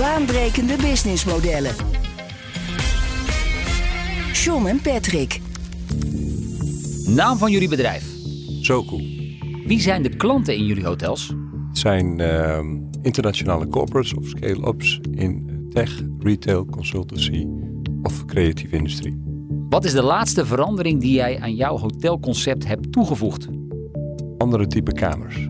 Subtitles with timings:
[0.00, 1.74] Baanbrekende businessmodellen.
[4.32, 5.40] John en Patrick.
[7.06, 8.04] Naam van jullie bedrijf.
[8.60, 8.96] Zoku.
[9.66, 11.34] Wie zijn de klanten in jullie hotels?
[11.68, 12.58] Het zijn uh,
[13.02, 17.46] internationale corporates of scale-ups in tech, retail, consultancy
[18.02, 19.22] of creatieve industrie.
[19.68, 23.46] Wat is de laatste verandering die jij aan jouw hotelconcept hebt toegevoegd?
[24.38, 25.48] Andere type kamers.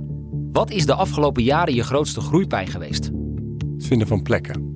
[0.53, 3.11] Wat is de afgelopen jaren je grootste groeipijn geweest?
[3.91, 4.75] Vinden van plekken.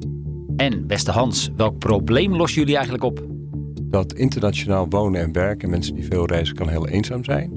[0.56, 3.26] En beste Hans, welk probleem lossen jullie eigenlijk op?
[3.82, 7.52] Dat internationaal wonen en werken, mensen die veel reizen, kan heel eenzaam zijn.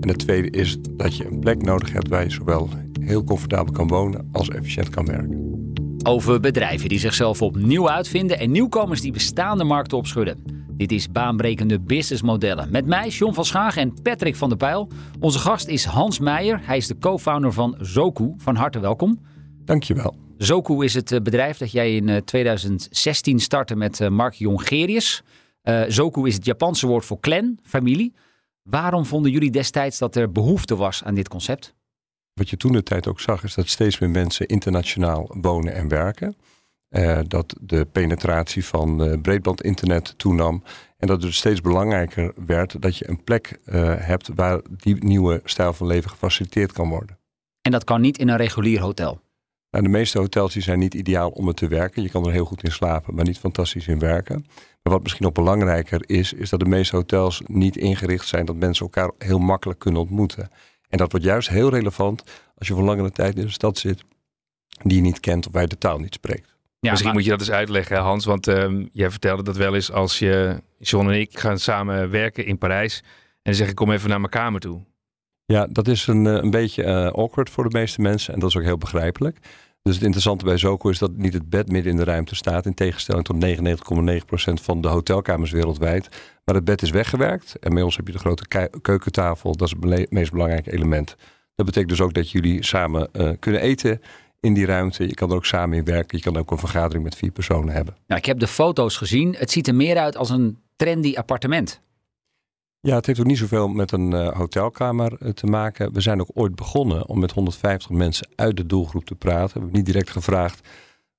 [0.00, 2.68] En het tweede is dat je een plek nodig hebt waar je zowel
[3.00, 5.62] heel comfortabel kan wonen als efficiënt kan werken.
[6.02, 10.38] Over bedrijven die zichzelf opnieuw uitvinden en nieuwkomers die bestaande markten opschudden.
[10.76, 12.70] Dit is baanbrekende businessmodellen.
[12.70, 14.88] Met mij, John van Schaag en Patrick van der Pijl.
[15.20, 16.60] Onze gast is Hans Meijer.
[16.62, 18.34] Hij is de co-founder van Zoku.
[18.36, 19.18] Van harte welkom.
[19.64, 20.25] Dankjewel.
[20.38, 25.22] Zoku is het eh, bedrijf dat jij in 2016 startte met eh, Mark Jongerius.
[25.62, 28.14] Uh, Zoku is het Japanse woord voor clan, familie.
[28.62, 31.74] Waarom vonden jullie destijds dat er behoefte was aan dit concept?
[32.32, 35.88] Wat je toen de tijd ook zag, is dat steeds meer mensen internationaal wonen en
[35.88, 36.36] werken.
[36.90, 40.62] Uh, dat de penetratie van uh, breedbandinternet toenam.
[40.96, 45.40] En dat het steeds belangrijker werd dat je een plek uh, hebt waar die nieuwe
[45.44, 47.18] stijl van leven gefaciliteerd kan worden.
[47.62, 49.20] En dat kan niet in een regulier hotel?
[49.70, 52.02] Nou, de meeste hotels die zijn niet ideaal om het te werken.
[52.02, 54.46] Je kan er heel goed in slapen, maar niet fantastisch in werken.
[54.82, 58.56] Maar wat misschien nog belangrijker is, is dat de meeste hotels niet ingericht zijn dat
[58.56, 60.50] mensen elkaar heel makkelijk kunnen ontmoeten.
[60.88, 62.22] En dat wordt juist heel relevant
[62.58, 64.04] als je voor langere tijd in een stad zit
[64.82, 66.56] die je niet kent of waar je de taal niet spreekt.
[66.80, 68.24] Ja, Misschien moet je dat eens uitleggen, Hans.
[68.24, 72.46] Want uh, jij vertelde dat wel eens als je, John en ik gaan samen werken
[72.46, 72.98] in Parijs.
[73.02, 73.06] En
[73.42, 74.84] dan zeg ik, kom even naar mijn kamer toe.
[75.44, 78.34] Ja, dat is een, een beetje uh, awkward voor de meeste mensen.
[78.34, 79.38] En dat is ook heel begrijpelijk.
[79.86, 82.66] Dus het interessante bij Zoco is dat niet het bed midden in de ruimte staat.
[82.66, 86.08] In tegenstelling tot 99,9% van de hotelkamers wereldwijd.
[86.44, 87.58] Maar het bed is weggewerkt.
[87.58, 89.56] En bij ons heb je de grote keukentafel.
[89.56, 91.16] Dat is het meest belangrijke element.
[91.54, 94.00] Dat betekent dus ook dat jullie samen uh, kunnen eten
[94.40, 95.08] in die ruimte.
[95.08, 96.18] Je kan er ook samen in werken.
[96.18, 97.96] Je kan ook een vergadering met vier personen hebben.
[98.06, 99.34] Nou, ik heb de foto's gezien.
[99.38, 101.80] Het ziet er meer uit als een trendy appartement.
[102.86, 105.92] Ja, het heeft ook niet zoveel met een uh, hotelkamer uh, te maken.
[105.92, 109.54] We zijn ook ooit begonnen om met 150 mensen uit de doelgroep te praten.
[109.54, 110.68] We hebben niet direct gevraagd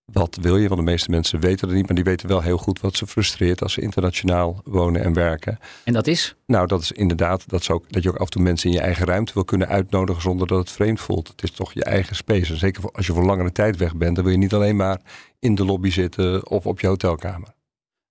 [0.06, 2.57] wat wil je, want de meeste mensen weten het niet, maar die weten wel heel
[2.57, 5.59] goed wat ze frustreert als ze internationaal wonen en werken.
[5.83, 6.35] En dat is?
[6.45, 8.81] Nou, dat is inderdaad dat, ook, dat je ook af en toe mensen in je
[8.81, 11.27] eigen ruimte wil kunnen uitnodigen zonder dat het vreemd voelt.
[11.27, 12.51] Het is toch je eigen space.
[12.51, 15.01] En zeker als je voor langere tijd weg bent, dan wil je niet alleen maar
[15.39, 17.56] in de lobby zitten of op je hotelkamer.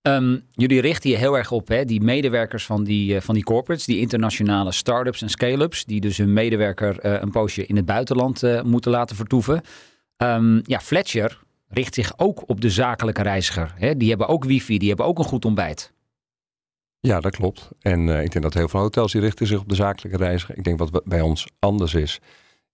[0.07, 3.43] Um, jullie richten je heel erg op hè, die medewerkers van die, uh, van die
[3.43, 7.85] corporates, die internationale start-ups en scale-ups, die dus hun medewerker uh, een poosje in het
[7.85, 9.61] buitenland uh, moeten laten vertoeven.
[10.17, 13.73] Um, ja, Fletcher richt zich ook op de zakelijke reiziger.
[13.75, 13.97] Hè?
[13.97, 15.93] Die hebben ook wifi, die hebben ook een goed ontbijt.
[16.99, 17.69] Ja, dat klopt.
[17.79, 20.57] En ik denk dat heel veel hotels die richten zich op de zakelijke reiziger.
[20.57, 22.19] Ik denk wat bij ons anders is,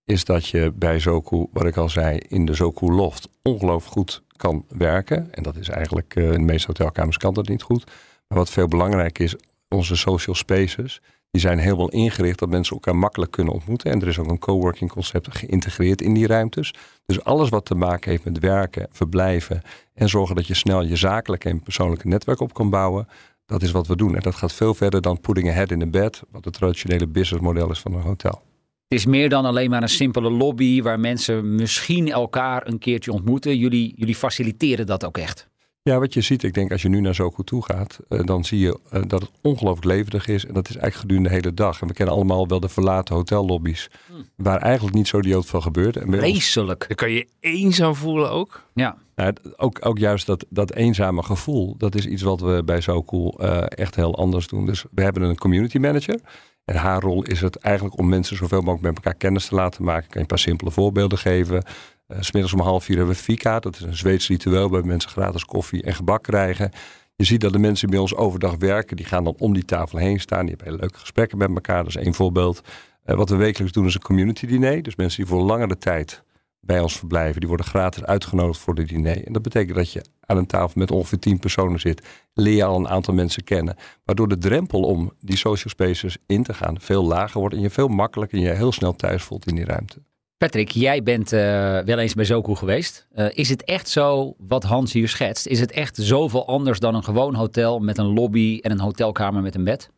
[0.04, 4.22] is dat je bij Zoku, wat ik al zei, in de Zoku Loft ongelooflijk goed
[4.36, 5.34] kan werken.
[5.34, 7.84] En dat is eigenlijk, uh, in de meeste hotelkamers kan dat niet goed.
[8.28, 9.36] Maar wat veel belangrijker is,
[9.68, 11.00] onze social spaces,
[11.30, 13.90] die zijn helemaal ingericht dat mensen elkaar makkelijk kunnen ontmoeten.
[13.90, 16.74] En er is ook een coworking concept geïntegreerd in die ruimtes.
[17.06, 19.62] Dus alles wat te maken heeft met werken, verblijven
[19.94, 23.08] en zorgen dat je snel je zakelijke en persoonlijke netwerk op kan bouwen.
[23.46, 24.14] Dat is wat we doen.
[24.14, 27.06] En dat gaat veel verder dan putting a head in a bed, wat het traditionele
[27.06, 28.42] businessmodel is van een hotel.
[28.88, 33.12] Het is meer dan alleen maar een simpele lobby waar mensen misschien elkaar een keertje
[33.12, 33.58] ontmoeten.
[33.58, 35.48] Jullie, jullie faciliteren dat ook echt.
[35.82, 38.44] Ja, wat je ziet, ik denk als je nu naar Zoku toe gaat, uh, dan
[38.44, 40.46] zie je uh, dat het ongelooflijk levendig is.
[40.46, 41.80] En dat is eigenlijk gedurende de hele dag.
[41.80, 44.28] En we kennen allemaal wel de verlaten hotellobby's, hmm.
[44.36, 45.96] waar eigenlijk niet zo idioot van gebeurt.
[45.96, 46.84] En Vreselijk.
[46.88, 48.62] Dan kan je eenzaam voelen ook.
[48.74, 48.96] Ja.
[49.14, 53.32] Nou, ook, ook juist dat, dat eenzame gevoel, dat is iets wat we bij Zoku
[53.36, 54.66] uh, echt heel anders doen.
[54.66, 56.20] Dus we hebben een community manager.
[56.64, 59.84] En haar rol is het eigenlijk om mensen zoveel mogelijk met elkaar kennis te laten
[59.84, 60.02] maken.
[60.04, 61.64] Ik kan je een paar simpele voorbeelden geven.
[62.08, 63.60] Uh, Smiddags om half vier hebben we Fika.
[63.60, 66.70] Dat is een Zweeds ritueel waar mensen gratis koffie en gebak krijgen.
[67.16, 69.98] Je ziet dat de mensen bij ons overdag werken, die gaan dan om die tafel
[69.98, 70.46] heen staan.
[70.46, 71.84] Die hebben leuke gesprekken met elkaar.
[71.84, 72.60] Dat is één voorbeeld.
[73.06, 74.82] Uh, wat we wekelijks doen is een community diner.
[74.82, 76.22] Dus mensen die voor langere tijd
[76.66, 77.40] bij ons verblijven.
[77.40, 79.26] Die worden gratis uitgenodigd voor de diner.
[79.26, 82.06] En dat betekent dat je aan een tafel met ongeveer tien personen zit.
[82.34, 83.76] Leer je al een aantal mensen kennen.
[84.04, 87.54] Waardoor de drempel om die social spaces in te gaan veel lager wordt.
[87.54, 90.02] En je veel makkelijker en je heel snel thuis voelt in die ruimte.
[90.36, 91.40] Patrick, jij bent uh,
[91.80, 93.06] wel eens bij Zoku geweest.
[93.14, 95.46] Uh, is het echt zo wat Hans hier schetst?
[95.46, 99.42] Is het echt zoveel anders dan een gewoon hotel met een lobby en een hotelkamer
[99.42, 99.90] met een bed?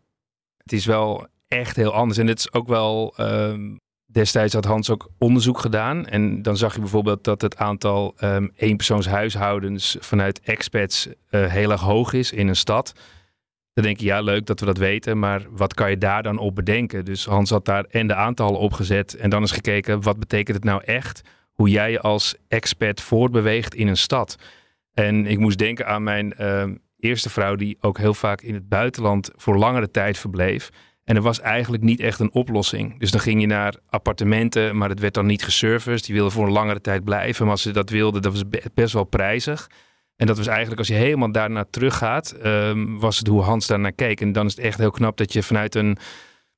[0.57, 2.19] Het is wel echt heel anders.
[2.19, 3.15] En het is ook wel.
[3.21, 3.55] Uh,
[4.07, 6.07] destijds had Hans ook onderzoek gedaan.
[6.07, 11.81] En dan zag je bijvoorbeeld dat het aantal um, eenpersoonshuishoudens vanuit expats uh, heel erg
[11.81, 12.93] hoog is in een stad.
[13.73, 16.39] Dan denk je, ja, leuk dat we dat weten, maar wat kan je daar dan
[16.39, 17.05] op bedenken?
[17.05, 20.65] Dus Hans had daar en de aantallen opgezet en dan eens gekeken, wat betekent het
[20.65, 21.23] nou echt?
[21.53, 24.37] Hoe jij je als expert voortbeweegt in een stad.
[24.95, 26.65] En ik moest denken aan mijn uh,
[26.99, 30.71] eerste vrouw, die ook heel vaak in het buitenland voor langere tijd verbleef.
[31.07, 32.99] En er was eigenlijk niet echt een oplossing.
[32.99, 36.05] Dus dan ging je naar appartementen, maar het werd dan niet geserviced.
[36.05, 37.45] Die wilden voor een langere tijd blijven.
[37.45, 38.43] Maar als ze dat wilden, dat was
[38.75, 39.71] best wel prijzig.
[40.17, 43.93] En dat was eigenlijk, als je helemaal daarna teruggaat, um, was het hoe Hans daarnaar
[43.93, 44.21] keek.
[44.21, 45.97] En dan is het echt heel knap dat je vanuit een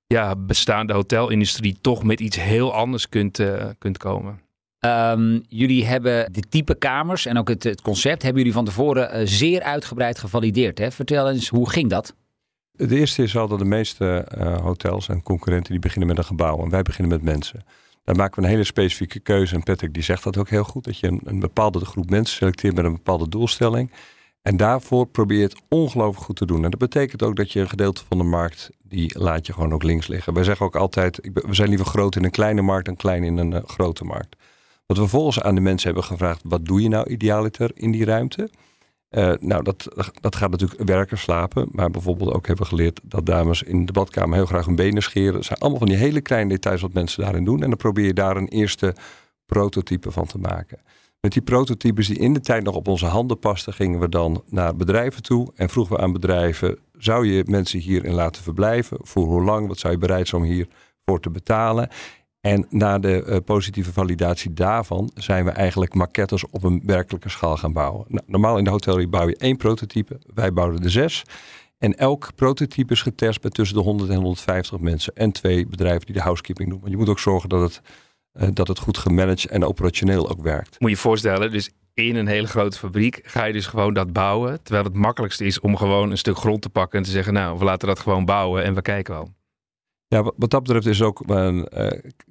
[0.07, 4.41] ja, bestaande hotelindustrie toch met iets heel anders kunt, uh, kunt komen.
[4.81, 9.21] Um, jullie hebben de type kamers en ook het, het concept hebben jullie van tevoren
[9.21, 10.79] uh, zeer uitgebreid gevalideerd.
[10.79, 10.91] Hè?
[10.91, 12.15] Vertel eens, hoe ging dat?
[12.79, 16.25] Het eerste is al dat de meeste uh, hotels en concurrenten die beginnen met een
[16.25, 17.65] gebouw en wij beginnen met mensen.
[18.05, 19.55] Daar maken we een hele specifieke keuze.
[19.55, 20.85] En Patrick die zegt dat ook heel goed.
[20.85, 23.91] Dat je een, een bepaalde groep mensen selecteert met een bepaalde doelstelling.
[24.43, 26.65] En daarvoor probeer het ongelooflijk goed te doen.
[26.65, 29.73] En dat betekent ook dat je een gedeelte van de markt, die laat je gewoon
[29.73, 30.35] ook links liggen.
[30.35, 33.37] Wij zeggen ook altijd, we zijn liever groot in een kleine markt dan klein in
[33.37, 34.37] een uh, grote markt.
[34.87, 38.05] Wat we vervolgens aan de mensen hebben gevraagd, wat doe je nou idealiter in die
[38.05, 38.51] ruimte?
[39.11, 39.89] Uh, nou, dat,
[40.21, 41.69] dat gaat natuurlijk werken, slapen.
[41.71, 45.03] Maar bijvoorbeeld ook hebben we geleerd dat dames in de badkamer heel graag hun benen
[45.03, 45.35] scheren.
[45.35, 47.63] Het zijn allemaal van die hele kleine details wat mensen daarin doen.
[47.63, 48.95] En dan probeer je daar een eerste
[49.47, 50.79] prototype van te maken.
[51.21, 54.43] Met die prototypes die in de tijd nog op onze handen pasten, gingen we dan
[54.47, 55.53] naar bedrijven toe.
[55.55, 58.99] En vroegen we aan bedrijven, zou je mensen hierin laten verblijven?
[59.01, 59.69] Voor hoe lang?
[59.69, 61.89] Wat zou je bereid zijn om hiervoor te betalen?
[62.41, 67.57] En na de uh, positieve validatie daarvan zijn we eigenlijk maquettes op een werkelijke schaal
[67.57, 68.05] gaan bouwen.
[68.09, 71.23] Nou, normaal in de hotellerie bouw je één prototype, wij bouwden er zes.
[71.79, 76.07] En elk prototype is getest met tussen de 100 en 150 mensen en twee bedrijven
[76.07, 76.81] die de housekeeping doen.
[76.81, 77.81] Want je moet ook zorgen dat het,
[78.43, 80.81] uh, dat het goed gemanaged en operationeel ook werkt.
[80.81, 84.13] Moet je je voorstellen, dus in een hele grote fabriek ga je dus gewoon dat
[84.13, 84.63] bouwen.
[84.63, 87.59] Terwijl het makkelijkste is om gewoon een stuk grond te pakken en te zeggen, nou,
[87.59, 89.37] we laten dat gewoon bouwen en we kijken wel.
[90.11, 91.53] Ja, wat dat betreft is ook, uh,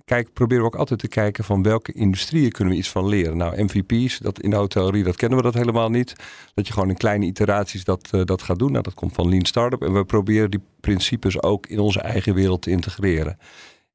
[0.06, 3.38] kijk, proberen we ook altijd te kijken van welke industrieën kunnen we iets van leren.
[3.38, 6.16] Nou, MVP's, dat in de hotellerie, dat kennen we dat helemaal niet.
[6.54, 8.72] Dat je gewoon in kleine iteraties dat, uh, dat gaat doen.
[8.72, 9.82] Nou, dat komt van Lean Startup.
[9.82, 13.38] En we proberen die principes ook in onze eigen wereld te integreren.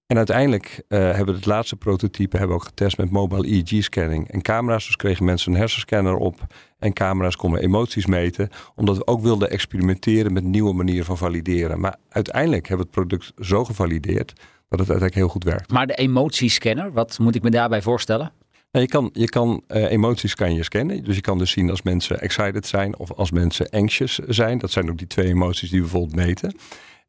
[0.06, 4.30] En uiteindelijk uh, hebben we het laatste prototype hebben we ook getest met mobile EEG-scanning
[4.30, 4.86] en camera's.
[4.86, 6.40] Dus kregen mensen een hersenscanner op
[6.78, 8.48] en camera's konden emoties meten.
[8.74, 11.80] Omdat we ook wilden experimenteren met nieuwe manieren van valideren.
[11.80, 14.32] Maar uiteindelijk hebben we het product zo gevalideerd
[14.68, 15.70] dat het uiteindelijk heel goed werkt.
[15.70, 18.32] Maar de emotiescanner, wat moet ik me daarbij voorstellen?
[18.72, 21.04] Nou, je kan, je kan uh, emoties kan je scannen.
[21.04, 24.58] Dus je kan dus zien als mensen excited zijn of als mensen anxious zijn.
[24.58, 26.54] Dat zijn ook die twee emoties die we bijvoorbeeld meten.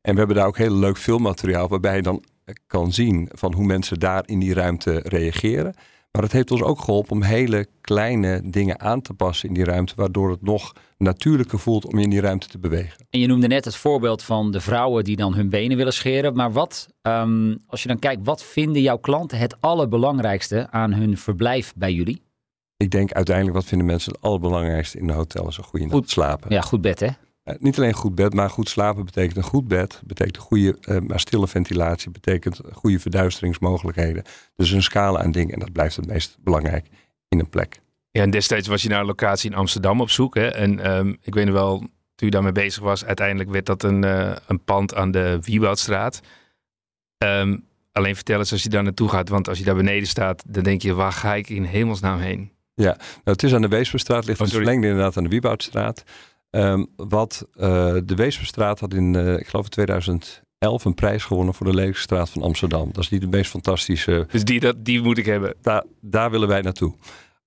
[0.03, 2.23] En we hebben daar ook heel leuk filmmateriaal waarbij je dan
[2.67, 5.75] kan zien van hoe mensen daar in die ruimte reageren.
[6.11, 9.63] Maar het heeft ons ook geholpen om hele kleine dingen aan te passen in die
[9.63, 13.05] ruimte, waardoor het nog natuurlijker voelt om in die ruimte te bewegen.
[13.10, 16.36] En je noemde net het voorbeeld van de vrouwen die dan hun benen willen scheren.
[16.36, 21.17] Maar wat, um, als je dan kijkt, wat vinden jouw klanten het allerbelangrijkste aan hun
[21.17, 22.22] verblijf bij jullie?
[22.77, 26.10] Ik denk uiteindelijk, wat vinden mensen het allerbelangrijkste in een hotel is een goede goed,
[26.10, 26.53] slapen.
[26.53, 27.10] Ja, goed bed hè?
[27.45, 30.01] Uh, niet alleen goed bed, maar goed slapen betekent een goed bed.
[30.05, 32.12] Betekent goede, uh, maar stille ventilatie.
[32.12, 34.23] Betekent goede verduisteringsmogelijkheden.
[34.55, 35.53] Dus een scala aan dingen.
[35.53, 36.88] En dat blijft het meest belangrijk
[37.29, 37.81] in een plek.
[38.12, 40.35] Ja, en destijds was je naar een locatie in Amsterdam op zoek.
[40.35, 40.47] Hè?
[40.47, 41.77] En um, ik weet nog wel,
[42.15, 46.21] toen je daarmee bezig was, uiteindelijk werd dat een, uh, een pand aan de Wieboudstraat.
[47.17, 49.29] Um, alleen vertel eens als je daar naartoe gaat.
[49.29, 52.51] Want als je daar beneden staat, dan denk je, waar ga ik in hemelsnaam heen?
[52.75, 56.03] Ja, nou, het is aan de Weesperstraat, ligt oh, het verlengde inderdaad aan de Wieboudstraat.
[56.55, 61.53] Um, wat uh, de Weesperstraat had in, uh, ik geloof in 2011 een prijs gewonnen
[61.53, 62.89] voor de lelijkste straat van Amsterdam.
[62.91, 64.27] Dat is niet de meest fantastische.
[64.31, 65.55] Dus die, dat, die moet ik hebben.
[65.62, 66.93] Daar, daar willen wij naartoe.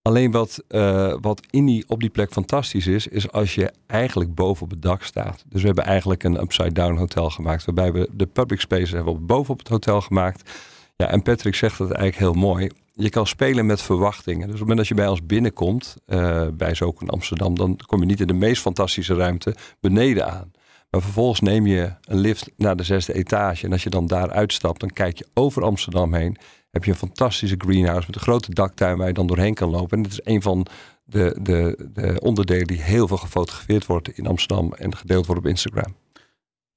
[0.02, 4.34] Alleen wat, uh, wat in die, op die plek fantastisch is, is als je eigenlijk
[4.34, 5.44] boven op het dak staat.
[5.48, 9.52] Dus we hebben eigenlijk een upside-down hotel gemaakt, waarbij we de public spaces hebben boven
[9.52, 10.50] op het hotel gemaakt.
[10.96, 14.46] Ja, en Patrick zegt dat eigenlijk heel mooi je kan spelen met verwachtingen.
[14.46, 17.78] Dus op het moment dat je bij ons binnenkomt, uh, bij Zoek in Amsterdam, dan
[17.86, 20.52] kom je niet in de meest fantastische ruimte beneden aan.
[20.90, 23.64] Maar vervolgens neem je een lift naar de zesde etage.
[23.66, 26.36] En als je dan daar uitstapt, dan kijk je over Amsterdam heen.
[26.70, 29.96] heb je een fantastische greenhouse met een grote daktuin waar je dan doorheen kan lopen.
[29.96, 30.66] En dit is een van
[31.04, 35.48] de, de, de onderdelen die heel veel gefotografeerd wordt in Amsterdam en gedeeld wordt op
[35.48, 35.94] Instagram.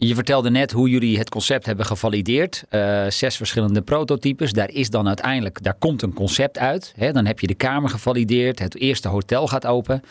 [0.05, 2.63] Je vertelde net hoe jullie het concept hebben gevalideerd.
[2.69, 4.53] Uh, zes verschillende prototypes.
[4.53, 6.93] Daar is dan uiteindelijk, daar komt een concept uit.
[6.95, 7.11] Hè?
[7.11, 8.59] Dan heb je de kamer gevalideerd.
[8.59, 10.01] Het eerste hotel gaat open.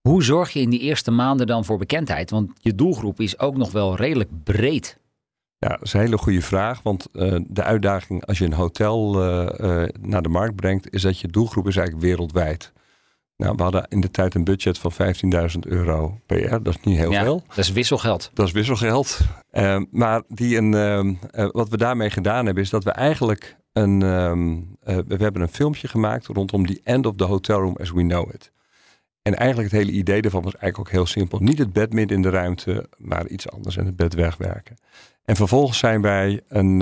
[0.00, 2.30] Hoe zorg je in die eerste maanden dan voor bekendheid?
[2.30, 4.98] Want je doelgroep is ook nog wel redelijk breed.
[5.58, 6.82] Ja, dat is een hele goede vraag.
[6.82, 11.20] Want uh, de uitdaging als je een hotel uh, naar de markt brengt, is dat
[11.20, 12.72] je doelgroep is eigenlijk wereldwijd.
[13.36, 16.62] Nou, we hadden in de tijd een budget van 15.000 euro per jaar.
[16.62, 17.42] Dat is niet heel ja, veel.
[17.48, 18.30] Dat is wisselgeld.
[18.34, 19.20] Dat is wisselgeld.
[19.52, 24.02] Uh, maar die een, uh, wat we daarmee gedaan hebben, is dat we eigenlijk een.
[24.02, 28.02] Um, we hebben een filmpje gemaakt rondom the end of the hotel room as we
[28.02, 28.52] know it.
[29.22, 31.38] En eigenlijk het hele idee daarvan was eigenlijk ook heel simpel.
[31.38, 34.76] Niet het bed midden in de ruimte, maar iets anders en het bed wegwerken.
[35.24, 36.80] En vervolgens zijn wij een,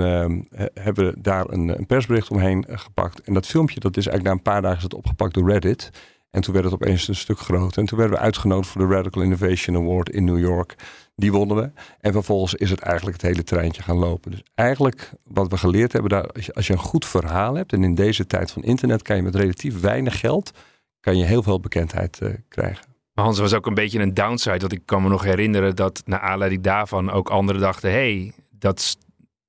[0.73, 3.21] hebben we daar een, een, persbericht omheen gepakt.
[3.21, 5.91] En dat filmpje, dat is eigenlijk na een paar dagen is het opgepakt door Reddit.
[6.35, 7.81] En toen werd het opeens een stuk groter.
[7.81, 10.75] En toen werden we uitgenodigd voor de Radical Innovation Award in New York.
[11.15, 11.71] Die wonnen we.
[11.99, 14.31] En vervolgens is het eigenlijk het hele treintje gaan lopen.
[14.31, 17.73] Dus eigenlijk wat we geleerd hebben, daar, als, je, als je een goed verhaal hebt.
[17.73, 20.51] En in deze tijd van internet kan je met relatief weinig geld
[20.99, 22.85] kan je heel veel bekendheid uh, krijgen.
[23.13, 24.59] Maar Hans was ook een beetje een downside.
[24.59, 28.97] Want ik kan me nog herinneren dat naar aanleiding daarvan ook anderen dachten: hey, dat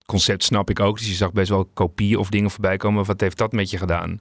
[0.05, 0.99] concept snap ik ook.
[0.99, 3.05] Dus je zag best wel kopieën of dingen voorbij komen.
[3.05, 4.19] Wat heeft dat met je gedaan?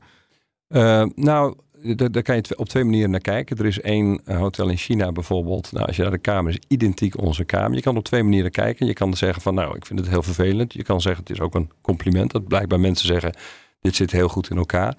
[0.69, 1.55] Uh, nou,
[1.93, 3.57] daar kan je op twee manieren naar kijken.
[3.57, 5.71] Er is één eh, hotel in China bijvoorbeeld.
[5.71, 7.75] Nou, als je naar de kamer is, identiek onze kamer.
[7.75, 8.85] Je kan op twee manieren kijken.
[8.85, 10.73] Je kan zeggen van, nou, ik vind het heel vervelend.
[10.73, 12.31] Je kan zeggen, het is ook een compliment.
[12.31, 13.35] Dat blijkbaar mensen zeggen,
[13.81, 14.95] dit zit heel goed in elkaar.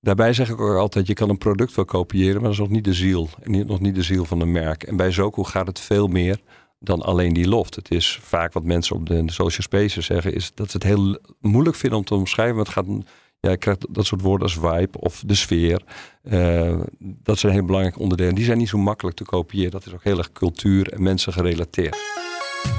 [0.00, 2.68] Daarbij zeg ik ook altijd, je kan een product wel kopiëren, maar dat is nog
[2.68, 3.28] niet de ziel.
[3.42, 4.82] En nog niet de ziel van een merk.
[4.82, 6.40] En bij Zoku gaat het veel meer
[6.78, 7.74] dan alleen die loft.
[7.74, 11.18] Het is vaak wat mensen op de social spaces zeggen, is dat ze het heel
[11.40, 12.54] moeilijk vinden om te omschrijven.
[12.54, 13.04] Want het gaat
[13.44, 15.82] ja, je krijgt dat soort woorden als vibe of de sfeer.
[16.22, 18.34] Uh, dat zijn heel belangrijke onderdelen.
[18.34, 19.70] Die zijn niet zo makkelijk te kopiëren.
[19.70, 21.96] Dat is ook heel erg cultuur en mensen gerelateerd.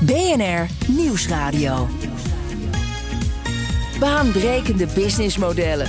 [0.01, 1.87] BNR Nieuwsradio.
[3.99, 5.87] Baanbrekende businessmodellen.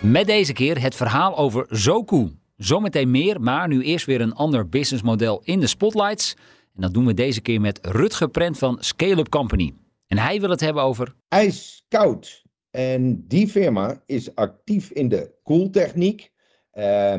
[0.00, 2.30] Met deze keer het verhaal over Zoku.
[2.56, 6.36] Zometeen meer, maar nu eerst weer een ander businessmodel in de spotlights.
[6.74, 9.74] En dat doen we deze keer met Rutger Prent van Scale Up Company.
[10.06, 11.14] En hij wil het hebben over...
[11.28, 12.45] IJskoud.
[12.76, 16.32] En die firma is actief in de koeltechniek.
[16.74, 17.14] Uh,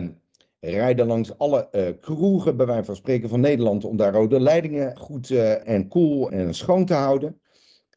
[0.60, 3.86] rijden langs alle uh, kroegen, bij wijze van spreken, van Nederland.
[3.86, 7.42] om daar rode leidingen goed uh, en koel en schoon te houden.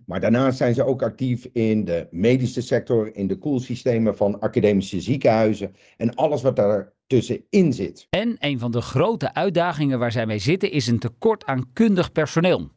[0.07, 5.01] Maar daarnaast zijn ze ook actief in de medische sector, in de koelsystemen van academische
[5.01, 8.07] ziekenhuizen en alles wat daar tussenin zit.
[8.11, 12.13] En een van de grote uitdagingen waar zij mee zitten is een tekort aan kundig
[12.13, 12.71] personeel.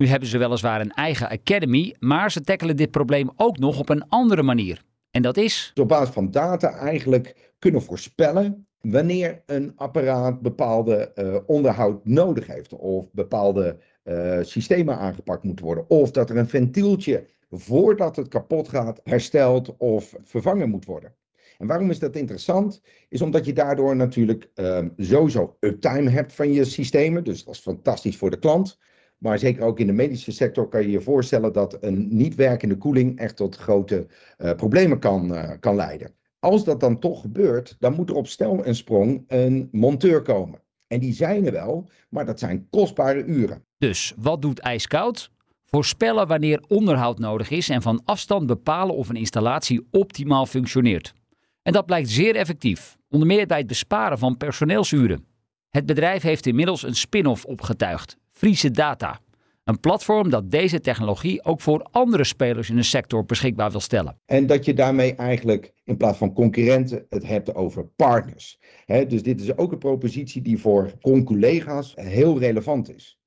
[0.00, 3.88] Nu hebben ze weliswaar een eigen academy, maar ze tackelen dit probleem ook nog op
[3.88, 4.82] een andere manier.
[5.10, 5.72] En dat is.
[5.80, 12.72] Op basis van data eigenlijk kunnen voorspellen wanneer een apparaat bepaalde uh, onderhoud nodig heeft.
[12.72, 15.90] Of bepaalde uh, systemen aangepakt moeten worden.
[15.90, 21.14] Of dat er een ventieltje voordat het kapot gaat hersteld of vervangen moet worden.
[21.58, 22.82] En waarom is dat interessant?
[23.08, 27.24] Is omdat je daardoor natuurlijk uh, sowieso uptime hebt van je systemen.
[27.24, 28.78] Dus dat is fantastisch voor de klant.
[29.20, 32.76] Maar zeker ook in de medische sector kan je je voorstellen dat een niet werkende
[32.76, 34.06] koeling echt tot grote
[34.38, 36.14] uh, problemen kan, uh, kan leiden.
[36.38, 40.60] Als dat dan toch gebeurt, dan moet er op stel en sprong een monteur komen.
[40.86, 43.64] En die zijn er wel, maar dat zijn kostbare uren.
[43.78, 45.30] Dus wat doet ijskoud?
[45.64, 51.14] Voorspellen wanneer onderhoud nodig is en van afstand bepalen of een installatie optimaal functioneert.
[51.62, 55.24] En dat blijkt zeer effectief, onder meer bij het besparen van personeelsuren.
[55.68, 59.20] Het bedrijf heeft inmiddels een spin-off opgetuigd, Friese Data.
[59.64, 64.18] Een platform dat deze technologie ook voor andere spelers in de sector beschikbaar wil stellen.
[64.26, 68.58] En dat je daarmee eigenlijk in plaats van concurrenten het hebt over partners.
[68.86, 70.92] Dus dit is ook een propositie die voor
[71.24, 73.20] collega's heel relevant is.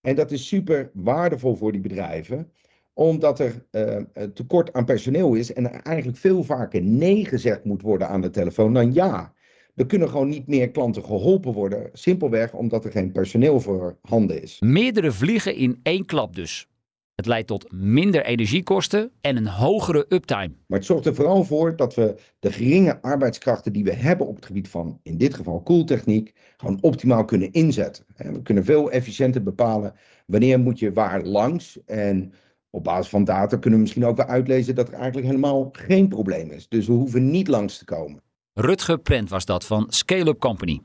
[0.00, 2.52] En dat is super waardevol voor die bedrijven,
[2.92, 3.96] omdat er uh,
[4.34, 8.30] tekort aan personeel is en er eigenlijk veel vaker nee gezegd moet worden aan de
[8.30, 9.34] telefoon dan ja.
[9.76, 14.42] Er kunnen gewoon niet meer klanten geholpen worden, simpelweg omdat er geen personeel voor handen
[14.42, 14.60] is.
[14.60, 16.68] Meerdere vliegen in één klap dus.
[17.14, 20.50] Het leidt tot minder energiekosten en een hogere uptime.
[20.66, 24.36] Maar het zorgt er vooral voor dat we de geringe arbeidskrachten die we hebben op
[24.36, 28.04] het gebied van, in dit geval koeltechniek, gewoon optimaal kunnen inzetten.
[28.16, 29.94] We kunnen veel efficiënter bepalen
[30.26, 31.78] wanneer moet je waar langs.
[31.84, 32.32] En
[32.70, 36.08] op basis van data kunnen we misschien ook wel uitlezen dat er eigenlijk helemaal geen
[36.08, 36.68] probleem is.
[36.68, 38.24] Dus we hoeven niet langs te komen.
[38.58, 40.80] Rutger Prent was dat van Scale Up Company.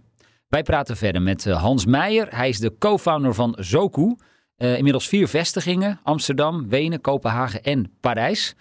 [0.47, 2.35] Wij praten verder met eh, Hans Meijer.
[2.35, 4.15] Hij is de co-founder van Zoku.
[4.57, 8.55] Uh, inmiddels vier vestigingen: Amsterdam, Wenen, Kopenhagen en Parijs.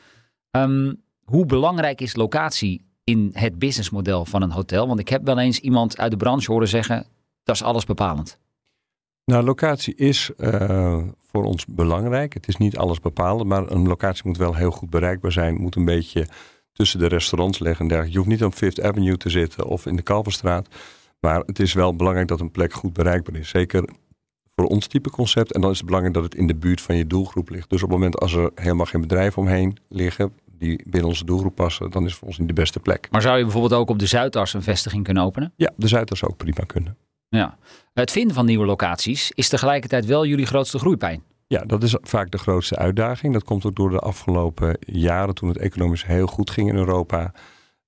[0.50, 4.86] Um, hoe belangrijk is locatie in het businessmodel van een hotel?
[4.86, 7.06] Want ik heb wel eens iemand uit de branche horen zeggen,
[7.42, 8.38] dat is alles bepalend.
[9.24, 12.34] Nou, locatie is uh, voor ons belangrijk.
[12.34, 15.60] Het is niet alles bepalend, maar een locatie moet wel heel goed bereikbaar zijn.
[15.60, 16.26] Moet een beetje
[16.72, 18.18] tussen de restaurants liggen en dergelijke.
[18.18, 20.68] Je hoeft niet op Fifth Avenue te zitten of in de Kalverstraat.
[21.20, 23.48] Maar het is wel belangrijk dat een plek goed bereikbaar is.
[23.48, 23.88] Zeker
[24.54, 25.52] voor ons type concept.
[25.52, 27.70] En dan is het belangrijk dat het in de buurt van je doelgroep ligt.
[27.70, 31.54] Dus op het moment als er helemaal geen bedrijven omheen liggen die binnen onze doelgroep
[31.54, 33.08] passen, dan is het voor ons niet de beste plek.
[33.10, 35.52] Maar zou je bijvoorbeeld ook op de Zuidas een vestiging kunnen openen?
[35.56, 36.96] Ja, de Zuidas ook prima kunnen.
[37.28, 37.58] Ja.
[37.92, 41.22] Het vinden van nieuwe locaties is tegelijkertijd wel jullie grootste groeipijn.
[41.52, 43.32] Ja, dat is vaak de grootste uitdaging.
[43.32, 47.32] Dat komt ook door de afgelopen jaren toen het economisch heel goed ging in Europa.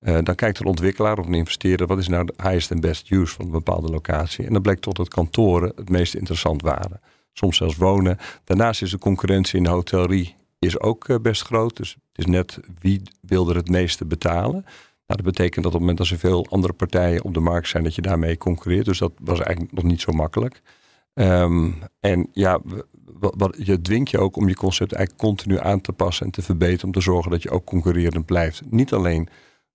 [0.00, 3.11] Uh, dan kijkt een ontwikkelaar of een investeerder, wat is nou de highest and best
[3.11, 4.47] use van een bepaalde locatie.
[4.47, 7.00] En dan blijkt tot dat kantoren het meest interessant waren.
[7.33, 8.19] Soms zelfs wonen.
[8.45, 11.76] Daarnaast is de concurrentie in de hotellerie is ook uh, best groot.
[11.76, 14.62] Dus het is net wie wil er het meeste betalen.
[15.07, 17.69] Nou, dat betekent dat op het moment dat er veel andere partijen op de markt
[17.69, 18.85] zijn, dat je daarmee concurreert.
[18.85, 20.62] Dus dat was eigenlijk nog niet zo makkelijk.
[21.14, 22.61] Um, en ja,
[23.21, 26.42] wat, je dwingt je ook om je concept eigenlijk continu aan te passen en te
[26.42, 26.85] verbeteren.
[26.85, 28.62] Om te zorgen dat je ook concurrerend blijft.
[28.71, 29.28] Niet alleen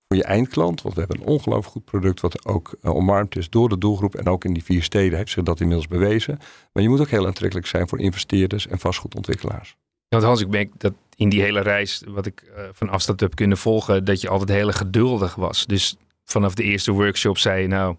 [0.08, 3.50] voor je eindklant, want we hebben een ongelooflijk goed product wat ook uh, omarmd is
[3.50, 4.16] door de doelgroep.
[4.16, 6.40] En ook in die vier steden heeft zich dat inmiddels bewezen.
[6.74, 9.76] Maar je moet ook heel aantrekkelijk zijn voor investeerders en vastgoedontwikkelaars.
[10.10, 13.36] Want Hans, ik merk dat in die hele reis, wat ik uh, van afstand heb
[13.36, 15.66] kunnen volgen, dat je altijd heel geduldig was.
[15.66, 17.96] Dus vanaf de eerste workshop zei je nou,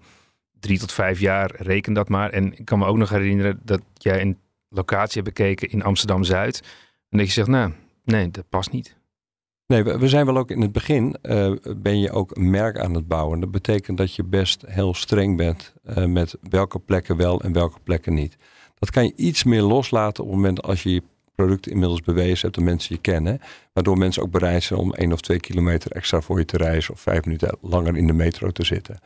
[0.61, 2.31] drie tot vijf jaar, reken dat maar.
[2.31, 4.39] En ik kan me ook nog herinneren dat jij een
[4.69, 6.61] locatie hebt bekeken in Amsterdam-Zuid.
[7.09, 7.73] En dat je zegt, nou,
[8.05, 8.97] nee, dat past niet.
[9.67, 12.95] Nee, we, zijn wel ook in het begin, uh, ben je ook een merk aan
[12.95, 13.41] het bouwen.
[13.41, 17.79] Dat betekent dat je best heel streng bent uh, met welke plekken wel en welke
[17.81, 18.37] plekken niet.
[18.75, 21.03] Dat kan je iets meer loslaten op het moment als je je
[21.35, 23.41] product inmiddels bewezen hebt, de mensen je kennen.
[23.73, 26.95] Waardoor mensen ook bereid zijn om één of twee kilometer extra voor je te reizen
[26.95, 28.99] of vijf minuten langer in de metro te zitten.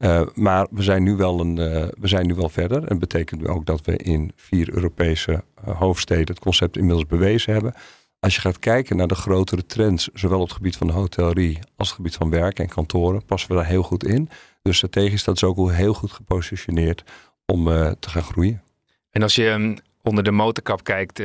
[0.00, 2.78] Uh, maar we zijn, nu wel een, uh, we zijn nu wel verder.
[2.78, 7.52] En dat betekent ook dat we in vier Europese uh, hoofdsteden het concept inmiddels bewezen
[7.52, 7.74] hebben.
[8.18, 11.58] Als je gaat kijken naar de grotere trends, zowel op het gebied van de hotellerie
[11.76, 14.28] als het gebied van werk en kantoren, passen we daar heel goed in.
[14.62, 17.04] Dus strategisch staat ook heel goed gepositioneerd
[17.46, 17.64] om
[17.98, 18.62] te gaan groeien.
[19.10, 21.22] En als je um, onder de motorkap kijkt,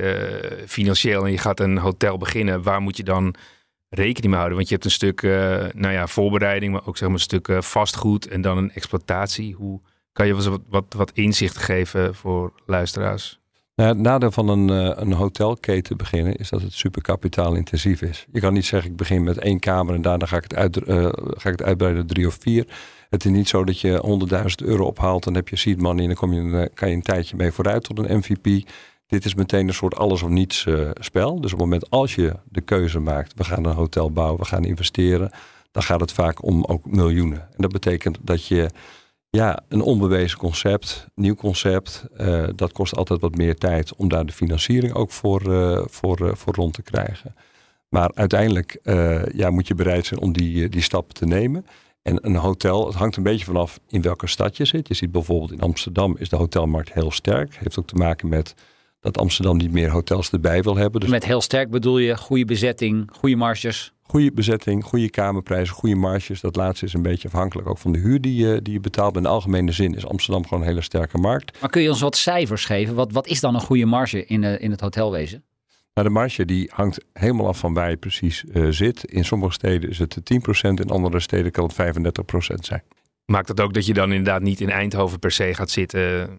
[0.68, 3.36] financieel, en je gaat een hotel beginnen, waar moet je dan
[3.90, 4.56] rekening mee houden?
[4.56, 7.48] Want je hebt een stuk uh, nou ja, voorbereiding, maar ook zeg maar een stuk
[7.48, 9.54] uh, vastgoed en dan een exploitatie.
[9.54, 13.40] Hoe kan je wat, wat, wat inzicht geven voor luisteraars?
[13.76, 18.26] Nou, het nadeel van een, uh, een hotelketen beginnen is dat het super kapitaalintensief is.
[18.32, 20.80] Je kan niet zeggen ik begin met één kamer en daarna ga ik het, uit,
[21.18, 22.68] ga ik het uitbreiden drie of vier.
[23.10, 24.20] Het is niet zo dat je
[24.62, 27.02] 100.000 euro ophaalt, dan heb je seed money en dan kom je, kan je een
[27.02, 28.70] tijdje mee vooruit tot een MVP.
[29.08, 31.42] Dit is meteen een soort alles of niets uh, spel.
[31.42, 34.46] Dus op het moment als je de keuze maakt, we gaan een hotel bouwen, we
[34.46, 35.32] gaan investeren,
[35.72, 37.42] dan gaat het vaak om ook miljoenen.
[37.42, 38.70] En dat betekent dat je
[39.30, 44.26] ja, een onbewezen concept, nieuw concept, uh, dat kost altijd wat meer tijd om daar
[44.26, 47.36] de financiering ook voor, uh, voor, voor rond te krijgen.
[47.90, 48.80] Maar uiteindelijk
[49.34, 51.66] ja, moet je bereid zijn om die, die stappen te nemen.
[52.02, 54.88] En een hotel, het hangt een beetje vanaf in welke stad je zit.
[54.88, 57.56] Je ziet bijvoorbeeld in Amsterdam is de hotelmarkt heel sterk.
[57.56, 58.56] Heeft ook te maken met
[59.06, 61.02] dat Amsterdam niet meer hotels erbij wil hebben.
[61.02, 63.94] Dus Met heel sterk bedoel je goede bezetting, goede marges?
[64.04, 66.42] Goede bezetting, goede kamerprijzen, goede marges.
[66.42, 69.14] Dat laatste is een beetje afhankelijk ook van de huur die je, die je betaalt.
[69.14, 71.62] Maar in de algemene zin is Amsterdam gewoon een hele sterke markt.
[71.62, 72.96] Maar kun je ons wat cijfers geven?
[72.96, 75.44] Wat, wat is dan een goede marge in, uh, in het hotelwezen?
[75.94, 79.04] Nou, de marge die hangt helemaal af van waar je precies uh, zit.
[79.04, 80.22] In sommige steden is het 10%,
[80.62, 81.98] in andere steden kan het
[82.54, 82.84] 35% zijn.
[83.26, 86.30] Maakt dat ook dat je dan inderdaad niet in Eindhoven per se gaat zitten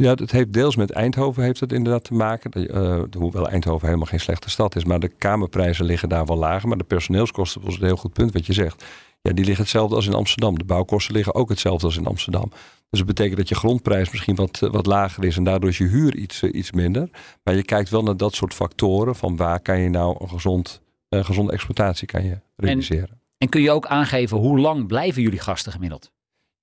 [0.00, 2.76] ja, het heeft deels met Eindhoven heeft het inderdaad te maken.
[2.76, 4.84] Uh, hoewel Eindhoven helemaal geen slechte stad is.
[4.84, 6.68] Maar de kamerprijzen liggen daar wel lager.
[6.68, 8.84] Maar de personeelskosten, dat is een heel goed punt wat je zegt.
[9.22, 10.58] Ja, die liggen hetzelfde als in Amsterdam.
[10.58, 12.50] De bouwkosten liggen ook hetzelfde als in Amsterdam.
[12.90, 15.36] Dus dat betekent dat je grondprijs misschien wat, wat lager is.
[15.36, 17.10] En daardoor is je huur iets, uh, iets minder.
[17.42, 19.16] Maar je kijkt wel naar dat soort factoren.
[19.16, 23.08] Van waar kan je nou een gezond, uh, gezonde exploitatie kan je realiseren.
[23.08, 26.12] En, en kun je ook aangeven hoe lang blijven jullie gasten gemiddeld?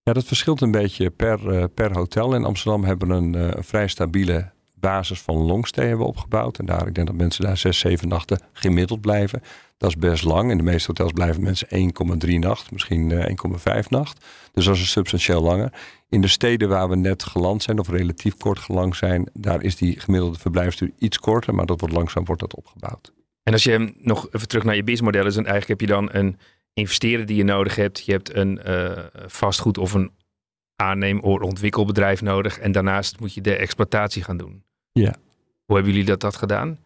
[0.08, 2.36] Ja, dat verschilt een beetje per, uh, per hotel.
[2.36, 6.60] In Amsterdam hebben we een uh, vrij stabiele basis van longstay hebben opgebouwd.
[6.60, 9.42] En daar, ik denk dat mensen daar zes, zeven nachten gemiddeld blijven.
[9.78, 10.52] Dat is best lang.
[10.52, 11.68] In de meeste hotels blijven mensen
[12.28, 13.26] 1,3 nacht, misschien uh,
[13.84, 14.26] 1,5 nacht.
[14.54, 15.74] Dus dat is substantieel langer.
[16.10, 19.76] In de steden waar we net geland zijn, of relatief kort geland zijn, daar is
[19.76, 23.12] die gemiddelde verblijfsduur iets korter, maar dat wordt langzaam wordt dat opgebouwd.
[23.44, 26.10] En als je nog even terug naar je businessmodel is, dan eigenlijk heb je dan
[26.12, 26.38] een
[26.78, 28.06] investeren die je nodig hebt.
[28.06, 28.92] Je hebt een uh,
[29.28, 30.12] vastgoed of een
[30.76, 32.60] aanneem- of ontwikkelbedrijf nodig.
[32.60, 34.64] En daarnaast moet je de exploitatie gaan doen.
[34.92, 35.16] Ja.
[35.66, 36.80] Hoe hebben jullie dat, dat gedaan?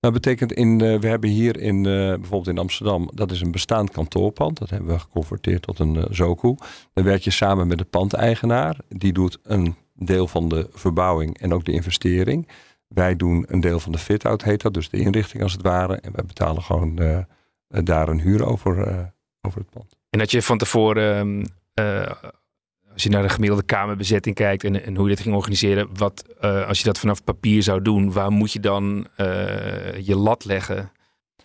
[0.00, 3.50] Dat betekent in, uh, we hebben hier in, uh, bijvoorbeeld in Amsterdam, dat is een
[3.50, 4.58] bestaand kantoorpand.
[4.58, 6.54] Dat hebben we geconverteerd tot een uh, Zoku.
[6.92, 8.76] Dan werk je samen met de pandeigenaar.
[8.88, 12.48] Die doet een deel van de verbouwing en ook de investering.
[12.88, 15.94] Wij doen een deel van de fit-out, heet dat, dus de inrichting als het ware.
[15.94, 17.00] En wij betalen gewoon
[17.68, 19.12] daar een huur over,
[19.46, 19.96] over het pand.
[20.10, 21.46] En dat je van tevoren
[22.94, 26.24] als je naar de gemiddelde kamerbezetting kijkt en, en hoe je dit ging organiseren, wat,
[26.44, 29.26] uh, als je dat vanaf papier zou doen, waar moet je dan uh,
[29.98, 30.92] je lat leggen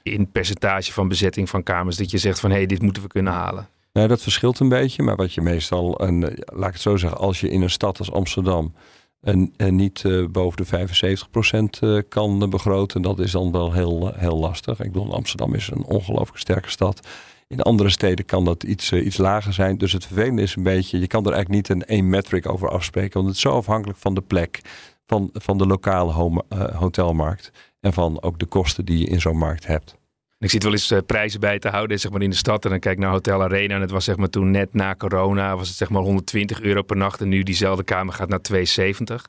[0.03, 1.97] in percentage van bezetting van kamers?
[1.97, 3.67] Dat je zegt van hé, hey, dit moeten we kunnen halen.
[3.93, 7.19] Nou, dat verschilt een beetje, maar wat je meestal, en, laat ik het zo zeggen,
[7.19, 8.73] als je in een stad als Amsterdam
[9.21, 14.37] en, en niet uh, boven de 75% kan begroten, dat is dan wel heel, heel
[14.37, 14.79] lastig.
[14.79, 17.07] Ik bedoel, Amsterdam is een ongelooflijk sterke stad.
[17.47, 19.77] In andere steden kan dat iets, iets lager zijn.
[19.77, 22.69] Dus het vervelende is een beetje, je kan er eigenlijk niet een één metric over
[22.69, 23.13] afspreken.
[23.13, 24.61] Want het is zo afhankelijk van de plek,
[25.05, 26.43] van, van de lokale
[26.75, 27.51] hotelmarkt.
[27.79, 29.97] En van ook de kosten die je in zo'n markt hebt.
[30.39, 32.63] Ik zit wel eens uh, prijzen bij te houden zeg maar in de stad.
[32.63, 33.75] En dan kijk ik naar Hotel Arena.
[33.75, 36.81] En het was zeg maar toen net na corona was het zeg maar 120 euro
[36.81, 37.21] per nacht.
[37.21, 39.25] En nu diezelfde kamer gaat naar 270.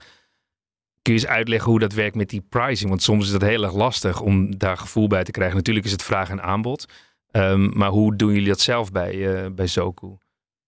[1.02, 2.88] Kun je eens uitleggen hoe dat werkt met die pricing?
[2.88, 5.56] Want soms is dat heel erg lastig om daar gevoel bij te krijgen.
[5.56, 6.86] Natuurlijk is het vraag en aanbod.
[7.32, 10.16] Um, maar hoe doen jullie dat zelf bij, uh, bij Zoku?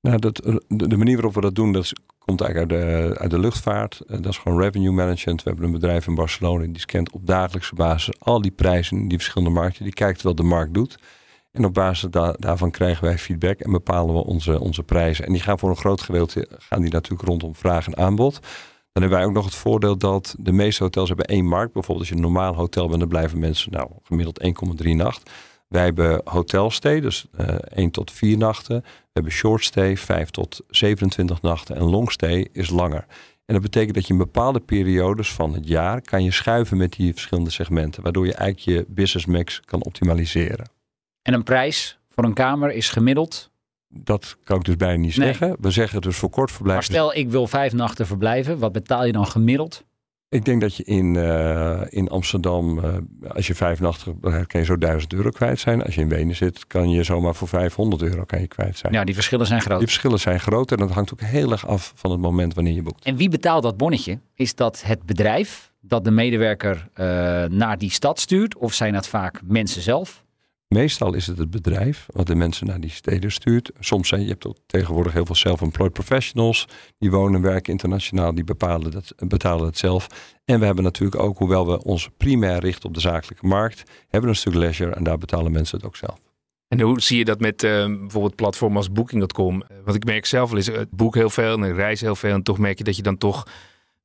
[0.01, 1.93] Nou, dat, eh, de, manier waarop we dat doen, dat
[2.25, 4.01] komt eigenlijk uit de, uit de luchtvaart.
[4.07, 5.43] Uh, dat is gewoon revenue management.
[5.43, 9.09] We hebben een bedrijf in Barcelona die scant op dagelijkse basis al die prijzen in
[9.09, 9.85] die verschillende markten.
[9.85, 10.99] Die kijkt wat de markt doet.
[11.53, 15.27] En op basis da daarvan krijgen wij feedback en bepalen we onze, onze prijzen.
[15.27, 18.41] En die gaan voor een groot gedeelte gaan die natuurlijk rondom vraag en aanbod.
[18.93, 21.73] Dan hebben wij ook nog het voordeel dat de meeste hotels hebben één markt.
[21.73, 24.43] Bijvoorbeeld als je een normaal hotel bent, dan blijven mensen nou gemiddeld
[24.83, 25.31] 1,3 nacht.
[25.73, 28.81] Wij hebben hotelstay, dus uh, eh, 1 tot 4 nachten.
[28.83, 31.77] We hebben shortstay, 5 tot 27 nachten.
[31.77, 33.07] En longstay is langer.
[33.45, 36.93] En dat betekent dat je in bepaalde periodes van het jaar kan je schuiven met
[36.93, 38.03] die verschillende segmenten.
[38.03, 40.69] Waardoor je eigenlijk je business mix kan optimaliseren.
[41.23, 43.51] En een prijs voor een kamer is gemiddeld?
[43.89, 45.27] Dat kan ik dus bijna niet nee.
[45.27, 45.57] zeggen.
[45.61, 46.79] We zeggen dus voor kort verblijf.
[46.79, 48.59] Maar stel ik wil vijf nachten verblijven.
[48.59, 49.85] Wat betaal je dan gemiddeld?
[50.33, 52.95] Ik denk dat je in, uh, in Amsterdam, uh,
[53.29, 55.83] als je vijf nachten, kan je zo 1000 euro kwijt zijn.
[55.83, 58.93] Als je in Wenen zit, kan je zomaar voor 500 euro kan je kwijt zijn.
[58.93, 59.79] Ja, die verschillen zijn groot.
[59.79, 62.75] Die verschillen zijn groot en dat hangt ook heel erg af van het moment wanneer
[62.75, 63.05] je boekt.
[63.05, 64.19] En wie betaalt dat bonnetje?
[64.35, 67.05] Is dat het bedrijf dat de medewerker uh,
[67.45, 68.57] naar die stad stuurt?
[68.57, 70.25] Of zijn dat vaak mensen zelf?
[70.73, 73.71] Meestal is het het bedrijf wat de mensen naar die steden stuurt.
[73.81, 78.45] Soms zijn je hebt tegenwoordig heel veel self-employed professionals die wonen en werken internationaal, die
[78.45, 80.07] bepalen dat, betalen het zelf.
[80.45, 84.21] En we hebben natuurlijk ook, hoewel we ons primair richten op de zakelijke markt, hebben
[84.21, 86.19] we een stuk leisure en daar betalen mensen het ook zelf.
[86.69, 89.63] En hoe zie je dat met uh, bijvoorbeeld platformen als Booking.com?
[89.85, 92.35] Want ik merk zelf wel eens, ik boek heel veel en ik reis heel veel
[92.35, 93.47] en toch merk je dat je dan toch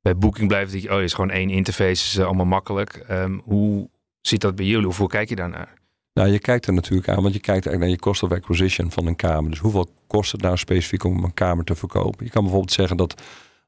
[0.02, 0.72] bij Booking blijft.
[0.72, 3.06] Dat je, oh, is gewoon één interface, is allemaal makkelijk.
[3.12, 3.90] Um, hoe
[4.22, 4.94] zit dat bij jullie?
[4.94, 5.86] Hoe kijk je daarnaar?
[6.18, 8.92] Nou, je kijkt er natuurlijk aan, want je kijkt eigenlijk naar je cost of acquisition
[8.92, 9.50] van een kamer.
[9.50, 12.26] Dus hoeveel kost het nou specifiek om een kamer te verkopen?
[12.26, 13.22] Je kan bijvoorbeeld zeggen dat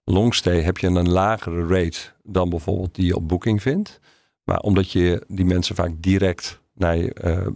[0.04, 4.00] longstay heb je een lagere rate dan bijvoorbeeld die je op Booking vindt.
[4.44, 6.98] Maar omdat je die mensen vaak direct uh,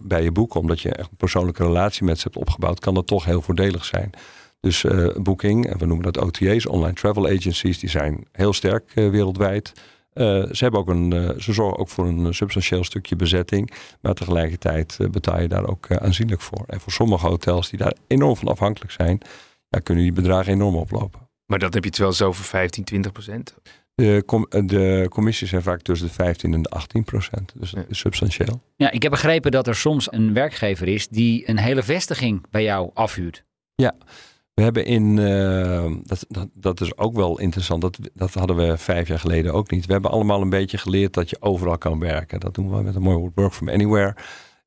[0.01, 3.07] bij je boeken, omdat je echt een persoonlijke relatie met ze hebt opgebouwd, kan dat
[3.07, 4.09] toch heel voordelig zijn.
[4.59, 8.91] Dus uh, Booking, en we noemen dat OTA's, online travel agencies, die zijn heel sterk
[8.95, 9.73] uh, wereldwijd.
[10.15, 13.73] Uh, ze, hebben ook een, uh, ze zorgen ook voor een substantieel stukje bezetting.
[14.01, 16.63] Maar tegelijkertijd uh, betaal je daar ook aanzienlijk voor.
[16.67, 19.21] En voor sommige hotels die daar enorm van afhankelijk zijn,
[19.69, 21.29] ja, kunnen die bedragen enorm oplopen.
[21.45, 23.55] Maar dat heb je wel zo voor 15, 20 procent?
[23.95, 27.53] De, com de, commissies zijn vaak tussen de 15 en de 18 procent.
[27.59, 28.61] Dus dat is substantieel.
[28.75, 32.63] Ja, ik heb begrepen dat er soms een werkgever is die een hele vestiging bij
[32.63, 33.43] jou afhuurt.
[33.75, 33.95] Ja,
[34.53, 35.15] we hebben in,
[36.03, 39.71] dat, dat, dat is ook wel interessant, dat, dat hadden we vijf jaar geleden ook
[39.71, 39.85] niet.
[39.85, 42.39] We hebben allemaal een beetje geleerd dat je overal kan werken.
[42.39, 44.15] Dat doen we met een mooi woord, work from anywhere.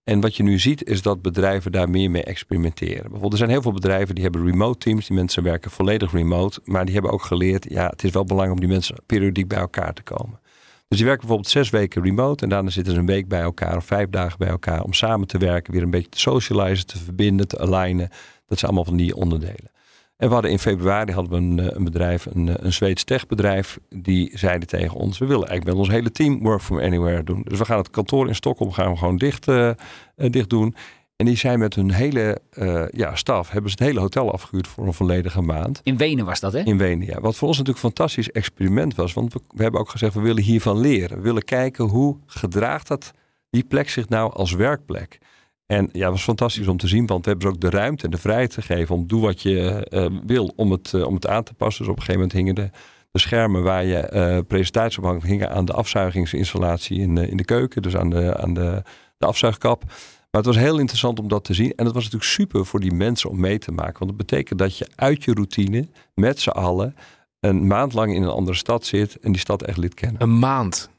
[0.04, 3.02] En wat je nu ziet is dat bedrijven daar meer mee experimenteren.
[3.02, 5.06] Bijvoorbeeld, er zijn heel veel bedrijven die hebben remote teams.
[5.06, 6.60] Die mensen werken volledig remote.
[6.64, 9.58] Maar die hebben ook geleerd, ja, het is wel belangrijk om die mensen periodiek bij
[9.58, 10.40] elkaar te komen.
[10.88, 13.76] Dus die werken bijvoorbeeld zes weken remote en daarna zitten ze een week bij elkaar
[13.76, 16.98] of vijf dagen bij elkaar om samen te werken, weer een beetje te socializen, te
[16.98, 18.08] verbinden, te alignen.
[18.46, 19.70] Dat zijn allemaal van die onderdelen.
[20.16, 23.04] En we hadden in februari hadden we een, eh, een bedrijf, een, eh, een Zweeds
[23.04, 27.22] techbedrijf, die zeiden tegen ons: we willen eigenlijk met ons hele team work from anywhere
[27.22, 27.42] doen.
[27.44, 29.70] Dus we gaan het kantoor in Stockholm gaan we gewoon dicht, uh,
[30.16, 30.74] dicht doen.
[31.16, 34.68] En die zijn met hun hele uh, ja, staf, hebben ze het hele hotel afgehuurd
[34.68, 35.80] voor een volledige maand.
[35.82, 36.60] In Wenen was dat, hè?
[36.60, 37.20] In Wenen, ja.
[37.20, 39.12] Wat voor ons natuurlijk een fantastisch experiment was.
[39.12, 41.16] Want we, we hebben ook gezegd, we willen hiervan leren.
[41.16, 43.12] We willen kijken hoe gedraagt dat
[43.50, 45.18] die plek zich nou als werkplek.
[45.66, 48.04] En ja, het was fantastisch om te zien, want we hebben ze ook de ruimte
[48.04, 51.26] en de vrijheid gegeven om doe wat je uh, wil om het, uh, om het
[51.26, 51.84] aan te passen.
[51.84, 52.78] Dus op een gegeven moment hingen de,
[53.10, 57.36] de schermen waar je uh, presentaties op hangt hingen aan de afzuigingsinstallatie in de, in
[57.36, 57.82] de keuken.
[57.82, 58.82] Dus aan, de, aan de,
[59.18, 59.84] de afzuigkap.
[60.30, 61.72] Maar het was heel interessant om dat te zien.
[61.74, 63.98] En het was natuurlijk super voor die mensen om mee te maken.
[63.98, 66.94] Want het betekent dat je uit je routine met z'n allen
[67.40, 70.22] een maand lang in een andere stad zit en die stad echt lid kennen.
[70.22, 70.90] Een maand?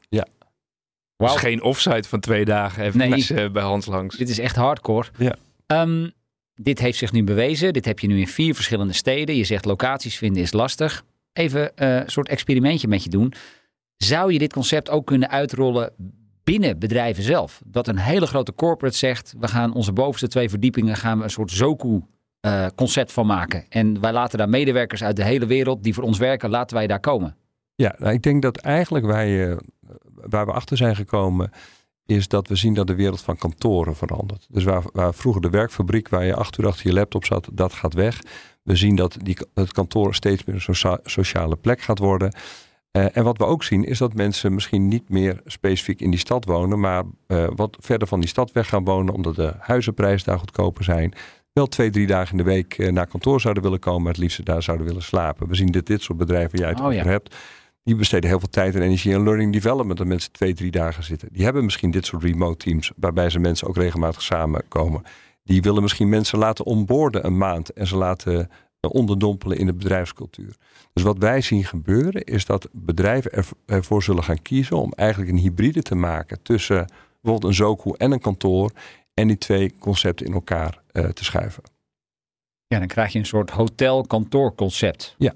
[1.18, 1.32] Wow.
[1.32, 3.50] Dus geen offsite van twee dagen even nee.
[3.50, 4.16] bij Hans langs.
[4.16, 5.08] Dit is echt hardcore.
[5.16, 5.36] Ja.
[5.82, 6.12] Um,
[6.54, 7.72] dit heeft zich nu bewezen.
[7.72, 9.36] Dit heb je nu in vier verschillende steden.
[9.36, 11.04] Je zegt locaties vinden is lastig.
[11.32, 13.32] Even uh, een soort experimentje met je doen.
[13.96, 15.92] Zou je dit concept ook kunnen uitrollen
[16.44, 17.60] binnen bedrijven zelf?
[17.64, 21.30] Dat een hele grote corporate zegt: we gaan onze bovenste twee verdiepingen gaan we een
[21.30, 22.02] soort zoku
[22.46, 23.64] uh, concept van maken.
[23.68, 26.86] En wij laten daar medewerkers uit de hele wereld die voor ons werken, laten wij
[26.86, 27.36] daar komen.
[27.74, 29.56] Ja, nou, ik denk dat eigenlijk wij, uh,
[30.30, 31.50] waar we achter zijn gekomen,
[32.06, 34.46] is dat we zien dat de wereld van kantoren verandert.
[34.50, 37.72] Dus waar, waar vroeger de werkfabriek, waar je acht uur achter je laptop zat, dat
[37.72, 38.20] gaat weg.
[38.62, 42.32] We zien dat die, het kantoor steeds meer een sociale plek gaat worden.
[42.92, 46.18] Uh, en wat we ook zien is dat mensen misschien niet meer specifiek in die
[46.18, 50.26] stad wonen, maar uh, wat verder van die stad weg gaan wonen, omdat de huizenprijzen
[50.26, 51.12] daar goedkoper zijn.
[51.52, 54.20] Wel twee, drie dagen in de week uh, naar kantoor zouden willen komen, maar het
[54.20, 55.48] liefst daar zouden willen slapen.
[55.48, 57.04] We zien dat dit soort bedrijven jij het oh, over ja.
[57.04, 57.36] hebt,
[57.88, 59.98] die besteden heel veel tijd en energie aan learning development.
[59.98, 61.28] Dat mensen twee, drie dagen zitten.
[61.32, 65.02] Die hebben misschien dit soort remote teams, waarbij ze mensen ook regelmatig samenkomen.
[65.44, 70.56] Die willen misschien mensen laten onboorden een maand en ze laten onderdompelen in de bedrijfscultuur.
[70.92, 75.38] Dus wat wij zien gebeuren is dat bedrijven ervoor zullen gaan kiezen om eigenlijk een
[75.38, 76.86] hybride te maken tussen
[77.20, 78.70] bijvoorbeeld een Zoku en een kantoor
[79.14, 81.62] en die twee concepten in elkaar uh, te schuiven.
[82.66, 85.14] Ja, dan krijg je een soort hotel-kantoor concept.
[85.18, 85.32] Ja.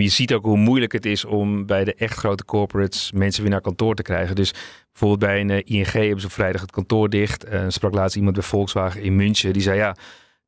[0.00, 3.50] Je ziet ook hoe moeilijk het is om bij de echt grote corporates mensen weer
[3.50, 4.34] naar kantoor te krijgen.
[4.34, 4.52] Dus
[4.90, 7.52] bijvoorbeeld bij een eh, ING hebben ze vrijdag het kantoor dicht.
[7.52, 9.52] Uh, sprak laatst iemand bij Volkswagen in München.
[9.52, 9.96] Die zei ja,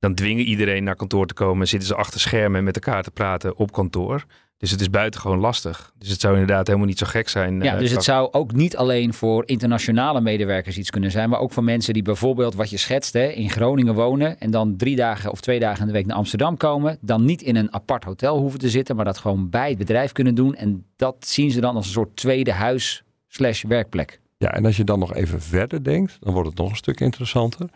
[0.05, 1.69] dan dwingen iedereen naar kantoor te komen.
[1.69, 4.25] Zitten ze achter schermen met elkaar te praten op kantoor.
[4.59, 5.93] Dus het is buitengewoon lastig.
[5.99, 7.61] Dus het zou inderdaad helemaal niet zo gek zijn.
[7.63, 11.39] Ja, uh, dus het zou ook niet alleen voor internationale medewerkers iets kunnen zijn, maar
[11.39, 14.97] ook voor mensen die bijvoorbeeld wat je schetst, hè, in Groningen wonen en dan drie
[14.97, 18.05] dagen of twee dagen in de week naar Amsterdam komen, dan niet in een apart
[18.05, 20.55] hotel hoeven te zitten, maar dat gewoon bij het bedrijf kunnen doen.
[20.55, 24.21] En dat zien ze dan als een soort tweede huis slash werkplek.
[24.37, 27.01] Ja, en als je dan nog even verder denkt, dan wordt het nog een stuk
[27.01, 27.69] interessanter.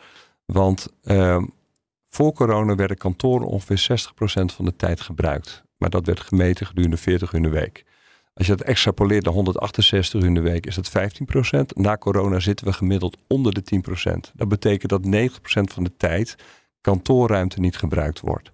[0.45, 1.43] Want uh,
[2.09, 5.63] voor corona werden kantoren ongeveer 60% van de tijd gebruikt.
[5.77, 7.85] Maar dat werd gemeten gedurende 40 uur in de week.
[8.35, 10.91] Als je dat extrapoleert naar 168 uur in de week, is dat
[11.55, 11.61] 15%.
[11.75, 13.63] Na corona zitten we gemiddeld onder de
[14.29, 14.33] 10%.
[14.35, 16.37] Dat betekent dat 90% van de tijd
[16.81, 18.51] kantoorruimte niet gebruikt wordt.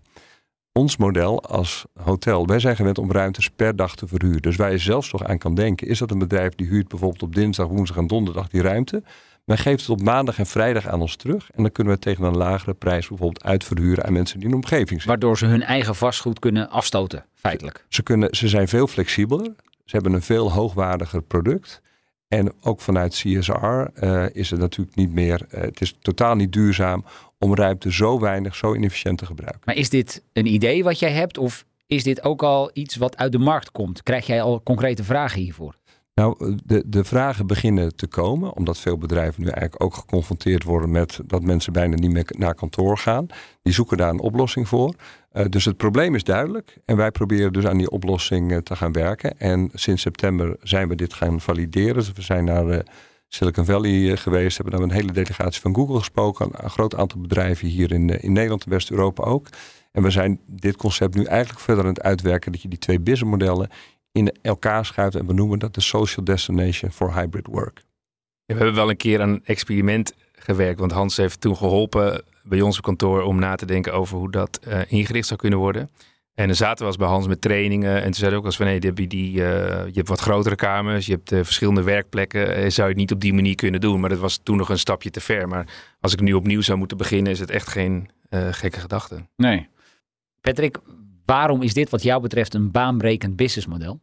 [0.73, 4.43] Ons model als hotel, wij zijn gewend om ruimtes per dag te verhuren.
[4.43, 7.23] Dus waar je zelfs nog aan kan denken, is dat een bedrijf die huurt bijvoorbeeld
[7.23, 9.03] op dinsdag, woensdag en donderdag die ruimte.
[9.45, 11.51] Men geeft het op maandag en vrijdag aan ons terug.
[11.51, 14.51] En dan kunnen we het tegen een lagere prijs bijvoorbeeld uitverhuren aan mensen die in
[14.51, 15.09] de omgeving zitten.
[15.09, 17.85] Waardoor ze hun eigen vastgoed kunnen afstoten, feitelijk.
[17.89, 19.55] Ze, kunnen, ze zijn veel flexibeler.
[19.85, 21.83] Ze hebben een veel hoogwaardiger product.
[22.29, 26.35] En ook vanuit CSR uh, eh, is het natuurlijk niet meer, uh, het is totaal
[26.35, 27.05] niet duurzaam
[27.39, 29.61] om ruimte zo weinig, zo inefficiënt te gebruiken.
[29.65, 33.17] Maar is dit een idee wat jij hebt of is dit ook al iets wat
[33.17, 34.03] uit de markt komt?
[34.03, 35.75] Krijg jij al concrete vragen hiervoor?
[36.15, 40.91] Nou, de, de vragen beginnen te komen, omdat veel bedrijven nu eigenlijk ook geconfronteerd worden
[40.91, 43.27] met dat mensen bijna niet meer naar kantoor gaan.
[43.63, 44.95] Die zoeken daar een oplossing voor.
[45.33, 48.77] Uh, dus het probleem is duidelijk en wij proberen dus aan die oplossing uh, te
[48.77, 49.39] gaan werken.
[49.39, 51.95] En sinds september zijn we dit gaan valideren.
[51.95, 52.79] Dus we zijn naar uh,
[53.29, 57.21] Silicon Valley geweest, hebben daar een hele delegatie van Google gesproken, een, een groot aantal
[57.21, 59.49] bedrijven hier in, in Nederland en West-Europa ook.
[59.93, 63.01] En we zijn dit concept nu eigenlijk verder aan het uitwerken, dat je die twee
[63.01, 63.71] businessmodellen
[64.15, 65.15] in elkaar schuift.
[65.15, 67.83] En we noemen dat de Social Destination for Hybrid Work.
[68.47, 70.81] we hebben wel een keer aan een experiment gewerkt.
[70.81, 74.31] Want Hans heeft toen geholpen bij ons op kantoor om na te denken over hoe
[74.31, 75.91] dat uh, ingericht zou kunnen worden.
[76.35, 77.97] En dan zaten we als bij Hans met trainingen.
[77.97, 79.45] En toen zei hij ook als van nee, heb je, die, uh,
[79.87, 82.73] je hebt wat grotere kamers, je hebt uh, verschillende werkplekken.
[82.73, 84.01] zou je het niet op die manier kunnen doen.
[84.01, 85.49] Maar dat was toen nog een stapje te ver.
[85.49, 85.67] Maar
[86.01, 88.09] als ik nu opnieuw zou moeten beginnen, is het echt geen
[88.51, 89.27] gekke gedachte.
[89.37, 89.69] Nee.
[90.41, 90.79] Patrick,
[91.25, 94.01] waarom is dit wat jou betreft een baanbrekend businessmodel?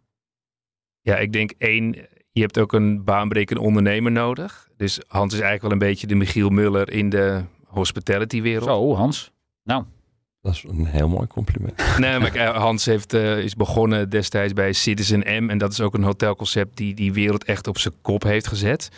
[1.01, 1.95] Ja, ik denk één,
[2.31, 4.69] je hebt ook een baanbrekend ondernemer nodig.
[4.77, 8.69] Dus Hans is eigenlijk wel een beetje de Michiel Muller in de hospitality wereld.
[8.69, 9.31] Zo, Hans.
[9.63, 9.83] Nou.
[10.41, 11.83] Dat is een heel mooi compliment.
[11.97, 15.49] Nee, maar eh, Hans heeft, uh, is begonnen destijds bij Citizen M.
[15.49, 18.89] En dat is ook een hotelconcept die die wereld echt op zijn kop heeft gezet.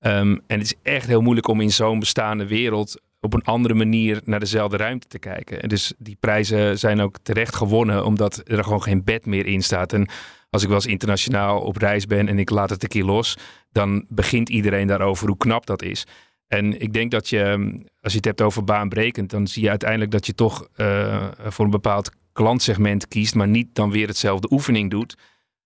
[0.00, 3.74] Um, en het is echt heel moeilijk om in zo'n bestaande wereld op een andere
[3.74, 5.62] manier naar dezelfde ruimte te kijken.
[5.62, 9.62] En dus die prijzen zijn ook terecht gewonnen, omdat er gewoon geen bed meer in
[9.62, 9.92] staat.
[9.92, 10.08] En
[10.50, 13.36] als ik wel eens internationaal op reis ben en ik laat het een keer los,
[13.72, 16.06] dan begint iedereen daarover hoe knap dat is.
[16.46, 19.68] En ik denk dat je, ehm, als je het hebt over baanbrekend, dan zie je
[19.68, 24.52] uiteindelijk dat je toch uh, voor een bepaald klantsegment kiest, maar niet dan weer hetzelfde
[24.52, 25.16] oefening doet.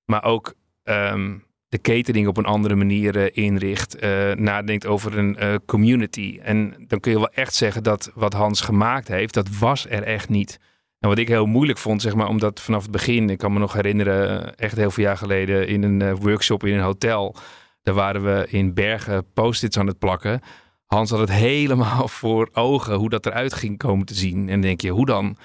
[0.04, 1.38] maar ook ehm,
[1.74, 6.38] de catering op een andere manier uh, inricht, uh, nadenkt over een uh, community.
[6.42, 10.02] En dan kun je wel echt zeggen dat wat Hans gemaakt heeft, dat was er
[10.02, 10.60] echt niet.
[10.98, 13.58] En wat ik heel moeilijk vond, zeg maar, omdat vanaf het begin, ik kan me
[13.58, 17.36] nog herinneren, echt heel veel jaar geleden in een workshop in een hotel,
[17.82, 20.40] daar waren we in Bergen post-its aan het plakken.
[20.86, 24.40] Hans had het helemaal voor ogen hoe dat eruit ging komen te zien.
[24.40, 25.36] En dan denk je, hoe dan?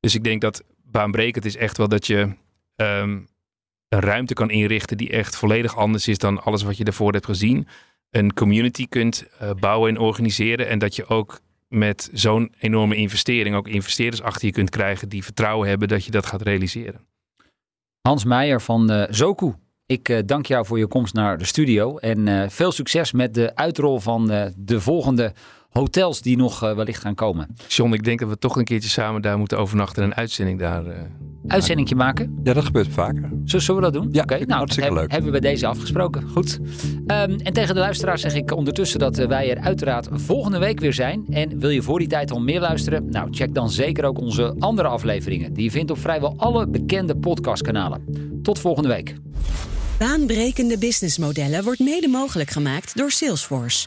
[0.00, 2.28] Dus ik denk dat baanbrekend is echt wel dat je
[2.76, 3.30] um,
[3.92, 7.24] een ruimte kan inrichten die echt volledig anders is dan alles wat je daarvoor hebt
[7.24, 7.66] gezien.
[8.10, 10.68] Een community kunt uh, bouwen en organiseren.
[10.68, 15.24] En dat je ook met zo'n enorme investering ook investeerders achter je kunt krijgen die
[15.24, 17.00] vertrouwen hebben dat je dat gaat realiseren.
[18.00, 19.52] Hans Meijer van uh, Zoku.
[19.86, 23.54] Ik uh, dank jou voor je komst naar de studio en veel succes met de
[23.54, 24.26] uitrol van
[24.56, 25.32] de volgende
[25.72, 27.56] hotels die nog uh, wellicht gaan komen.
[27.68, 30.58] John, ik denk dat we toch een keertje samen daar moeten overnachten en een uitzending
[30.58, 30.86] daar.
[30.86, 30.92] Uh,
[31.46, 32.40] Uitzendingje maken?
[32.44, 33.30] Ja, dat gebeurt vaker.
[33.44, 34.08] Zullen we dat doen?
[34.12, 35.10] Ja, okay, nou, hartstikke leuk.
[35.10, 36.28] Hebben we bij deze afgesproken.
[36.28, 36.58] Goed.
[37.06, 40.80] Um, en tegen de luisteraars zeg ik ondertussen dat uh, wij er uiteraard volgende week
[40.80, 41.24] weer zijn.
[41.30, 43.10] En wil je voor die tijd al meer luisteren?
[43.10, 45.52] Nou, check dan zeker ook onze andere afleveringen.
[45.52, 48.04] Die je vindt op vrijwel alle bekende podcastkanalen.
[48.42, 49.14] Tot volgende week.
[49.98, 53.86] Baanbrekende businessmodellen wordt mede mogelijk gemaakt door Salesforce.